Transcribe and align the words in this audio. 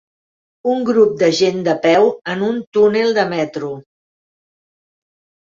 Un 0.69 0.79
grup 0.87 1.11
de 1.23 1.29
gent 1.39 1.59
de 1.67 1.75
peu 1.83 2.07
en 2.33 2.41
un 2.49 2.57
túnel 2.79 3.15
de 3.19 3.27
metro. 3.35 3.71